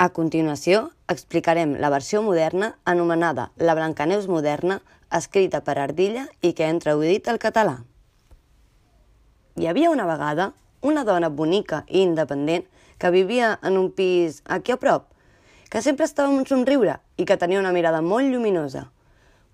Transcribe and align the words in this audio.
A 0.00 0.06
continuació, 0.16 0.86
explicarem 1.12 1.74
la 1.76 1.90
versió 1.92 2.22
moderna 2.24 2.70
anomenada 2.88 3.50
La 3.60 3.74
Blancaneus 3.76 4.30
moderna, 4.32 4.78
escrita 5.12 5.58
per 5.60 5.74
Ardilla 5.76 6.22
i 6.40 6.54
que 6.56 6.64
hem 6.64 6.78
traduït 6.80 7.26
al 7.28 7.36
català. 7.42 7.74
Hi 9.60 9.68
havia 9.68 9.90
una 9.92 10.06
vegada 10.08 10.54
una 10.80 11.04
dona 11.04 11.28
bonica 11.28 11.82
i 11.84 12.00
independent 12.00 12.64
que 12.96 13.10
vivia 13.12 13.50
en 13.60 13.76
un 13.76 13.90
pis 13.92 14.40
aquí 14.46 14.72
a 14.72 14.78
prop, 14.80 15.04
que 15.68 15.82
sempre 15.84 16.08
estava 16.08 16.32
amb 16.32 16.40
un 16.40 16.48
somriure 16.48 16.96
i 17.20 17.26
que 17.28 17.36
tenia 17.36 17.60
una 17.60 17.76
mirada 17.76 18.00
molt 18.00 18.32
lluminosa. 18.32 18.86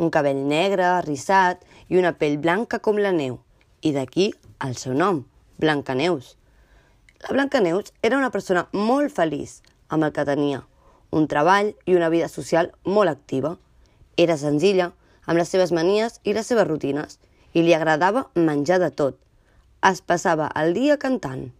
Un 0.00 0.08
cabell 0.08 0.40
negre, 0.48 1.02
rissat 1.04 1.66
i 1.92 2.00
una 2.00 2.14
pell 2.16 2.38
blanca 2.40 2.80
com 2.80 2.96
la 2.96 3.12
neu. 3.12 3.42
I 3.84 3.92
d'aquí 3.92 4.30
el 4.64 4.72
seu 4.80 4.96
nom, 4.96 5.26
Blancaneus. 5.60 6.38
La 7.26 7.36
Blancaneus 7.36 7.92
era 8.00 8.16
una 8.16 8.32
persona 8.32 8.70
molt 8.72 9.12
feliç 9.12 9.60
amb 9.90 10.06
el 10.06 10.14
que 10.16 10.24
tenia, 10.24 10.62
un 11.10 11.26
treball 11.28 11.74
i 11.86 11.96
una 11.98 12.08
vida 12.08 12.30
social 12.32 12.70
molt 12.84 13.10
activa. 13.10 13.56
Era 14.16 14.38
senzilla, 14.40 14.92
amb 15.26 15.38
les 15.38 15.50
seves 15.52 15.74
manies 15.76 16.20
i 16.24 16.34
les 16.34 16.46
seves 16.46 16.68
rutines, 16.68 17.18
i 17.52 17.62
li 17.66 17.74
agradava 17.74 18.28
menjar 18.34 18.78
de 18.82 18.90
tot. 18.94 19.18
Es 19.86 20.00
passava 20.00 20.50
el 20.62 20.74
dia 20.76 20.96
cantant. 21.02 21.50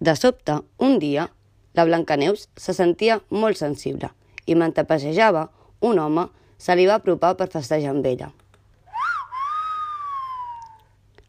De 0.00 0.14
sobte, 0.14 0.60
un 0.78 0.98
dia, 1.02 1.28
la 1.74 1.84
Blancaneus 1.84 2.46
se 2.56 2.74
sentia 2.74 3.18
molt 3.30 3.58
sensible 3.58 4.12
i 4.46 4.54
mentre 4.54 4.86
passejava, 4.86 5.48
un 5.82 5.98
home 5.98 6.28
se 6.58 6.74
li 6.78 6.86
va 6.86 7.00
apropar 7.00 7.34
per 7.38 7.48
festejar 7.50 7.90
amb 7.90 8.06
ella. 8.06 8.30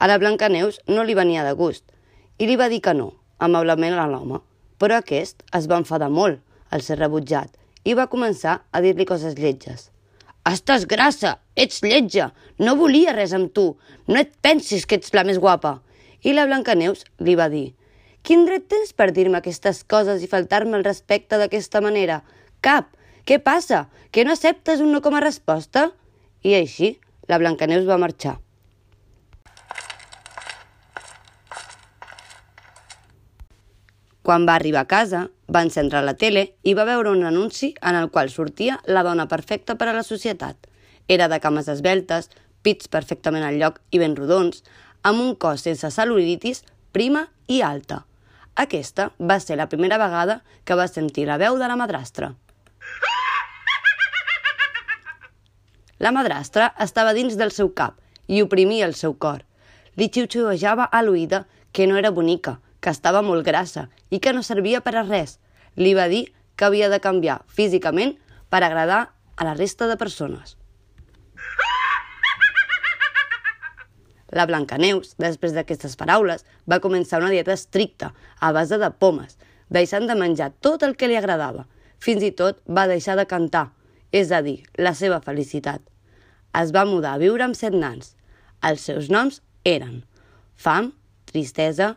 A 0.00 0.08
la 0.08 0.18
Blancaneus 0.20 0.78
no 0.88 1.04
li 1.04 1.16
venia 1.16 1.44
de 1.44 1.54
gust 1.56 1.84
i 2.38 2.48
li 2.48 2.56
va 2.60 2.68
dir 2.72 2.82
que 2.84 2.94
no, 2.96 3.10
amablement 3.38 3.96
a 3.96 4.06
l'home, 4.08 4.42
però 4.76 5.00
aquest 5.00 5.42
es 5.56 5.68
va 5.68 5.80
enfadar 5.80 6.12
molt 6.12 6.40
al 6.70 6.84
ser 6.84 7.00
rebutjat 7.00 7.56
i 7.84 7.96
va 7.96 8.08
començar 8.12 8.60
a 8.72 8.84
dir-li 8.84 9.08
coses 9.08 9.40
lletges. 9.40 9.88
Estàs 10.48 10.86
grassa, 10.88 11.38
ets 11.56 11.80
lletja, 11.84 12.30
no 12.60 12.76
volia 12.76 13.16
res 13.16 13.32
amb 13.36 13.52
tu, 13.56 13.70
no 14.08 14.20
et 14.20 14.32
pensis 14.44 14.84
que 14.84 15.00
ets 15.00 15.12
la 15.16 15.24
més 15.24 15.40
guapa. 15.40 15.78
I 16.24 16.32
la 16.36 16.44
Blancaneus 16.48 17.04
li 17.24 17.36
va 17.36 17.48
dir, 17.52 17.70
quin 18.22 18.44
dret 18.46 18.68
tens 18.70 18.92
per 18.92 19.10
dir-me 19.16 19.40
aquestes 19.40 19.82
coses 19.84 20.22
i 20.22 20.28
faltar-me 20.30 20.76
el 20.78 20.84
respecte 20.84 21.38
d'aquesta 21.40 21.80
manera? 21.84 22.20
Cap! 22.60 22.92
Què 23.24 23.38
passa? 23.38 23.86
Que 24.10 24.24
no 24.24 24.32
acceptes 24.34 24.80
un 24.80 24.92
no 24.92 25.00
com 25.04 25.14
a 25.14 25.24
resposta? 25.24 25.90
I 26.42 26.56
així, 26.56 26.94
la 27.28 27.38
Blancaneus 27.38 27.86
va 27.88 28.00
marxar. 28.00 28.38
Quan 34.26 34.44
va 34.46 34.54
arribar 34.54 34.84
a 34.84 34.90
casa, 34.90 35.24
va 35.50 35.62
encendre 35.64 36.02
la 36.06 36.14
tele 36.14 36.44
i 36.62 36.74
va 36.78 36.86
veure 36.88 37.10
un 37.10 37.24
anunci 37.26 37.72
en 37.80 37.96
el 37.98 38.10
qual 38.10 38.30
sortia 38.30 38.78
la 38.86 39.02
dona 39.02 39.26
perfecta 39.28 39.74
per 39.78 39.88
a 39.90 39.96
la 39.96 40.04
societat. 40.06 40.68
Era 41.08 41.26
de 41.28 41.40
cames 41.40 41.68
esbeltes, 41.72 42.30
pits 42.62 42.90
perfectament 42.92 43.46
al 43.46 43.58
lloc 43.58 43.80
i 43.90 43.98
ben 43.98 44.14
rodons, 44.18 44.62
amb 45.02 45.24
un 45.24 45.34
cos 45.34 45.64
sense 45.66 45.90
cel·lulitis, 45.90 46.62
prima 46.92 47.26
i 47.48 47.62
alta. 47.66 48.04
Aquesta 48.60 49.06
va 49.30 49.38
ser 49.40 49.56
la 49.56 49.68
primera 49.72 49.96
vegada 49.96 50.42
que 50.68 50.76
va 50.76 50.88
sentir 50.90 51.24
la 51.28 51.38
veu 51.40 51.56
de 51.56 51.68
la 51.70 51.78
madrastra. 51.80 52.34
La 56.00 56.12
madrastra 56.12 56.66
estava 56.84 57.14
dins 57.16 57.38
del 57.40 57.54
seu 57.56 57.72
cap 57.80 57.96
i 58.28 58.42
oprimia 58.44 58.84
el 58.88 58.94
seu 58.98 59.16
cor. 59.24 59.46
Li 59.96 60.10
xiuxiuejava 60.12 60.90
a 60.92 61.00
l'oïda 61.04 61.46
que 61.72 61.86
no 61.88 61.96
era 61.96 62.12
bonica, 62.12 62.58
que 62.80 62.92
estava 62.92 63.24
molt 63.24 63.46
grassa 63.48 63.88
i 64.10 64.20
que 64.20 64.36
no 64.36 64.44
servia 64.44 64.84
per 64.84 64.96
a 64.96 65.08
res. 65.08 65.38
Li 65.76 65.96
va 65.96 66.08
dir 66.12 66.26
que 66.56 66.68
havia 66.68 66.92
de 66.92 67.00
canviar 67.00 67.40
físicament 67.48 68.16
per 68.52 68.64
agradar 68.64 69.02
a 69.36 69.48
la 69.48 69.56
resta 69.56 69.88
de 69.88 69.96
persones. 69.96 70.59
La 74.32 74.46
Blancaneus, 74.46 75.14
després 75.18 75.54
d'aquestes 75.56 75.96
paraules, 75.98 76.44
va 76.70 76.80
començar 76.80 77.18
una 77.18 77.32
dieta 77.32 77.54
estricta, 77.56 78.12
a 78.40 78.52
base 78.52 78.78
de 78.78 78.90
pomes, 78.90 79.36
deixant 79.68 80.06
de 80.06 80.14
menjar 80.18 80.52
tot 80.62 80.82
el 80.86 80.96
que 80.96 81.08
li 81.10 81.18
agradava. 81.18 81.66
Fins 81.98 82.22
i 82.22 82.30
tot 82.30 82.62
va 82.66 82.88
deixar 82.90 83.16
de 83.18 83.26
cantar, 83.26 83.70
és 84.12 84.30
a 84.32 84.40
dir, 84.42 84.60
la 84.78 84.94
seva 84.94 85.20
felicitat. 85.24 85.82
Es 86.56 86.70
va 86.74 86.86
mudar 86.86 87.14
a 87.14 87.22
viure 87.22 87.44
amb 87.46 87.58
set 87.58 87.74
nans. 87.74 88.14
Els 88.62 88.86
seus 88.86 89.10
noms 89.10 89.40
eren 89.64 90.00
fam, 90.60 90.92
tristesa, 91.24 91.94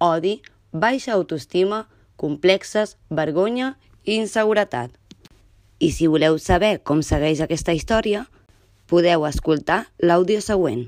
odi, 0.00 0.40
baixa 0.72 1.12
autoestima, 1.12 1.84
complexes, 2.16 2.96
vergonya 3.10 3.74
i 4.04 4.16
inseguretat. 4.16 4.90
I 5.78 5.90
si 5.92 6.08
voleu 6.08 6.38
saber 6.40 6.78
com 6.80 7.02
segueix 7.04 7.42
aquesta 7.44 7.74
història, 7.76 8.24
podeu 8.88 9.26
escoltar 9.28 9.84
l'àudio 10.00 10.40
següent. 10.40 10.86